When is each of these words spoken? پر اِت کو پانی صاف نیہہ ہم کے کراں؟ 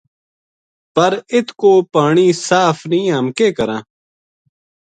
پر 0.95 1.11
اِت 1.33 1.47
کو 1.59 1.71
پانی 1.93 2.27
صاف 2.47 2.77
نیہہ 2.89 3.15
ہم 3.17 3.25
کے 3.37 3.47
کراں؟ 3.57 3.81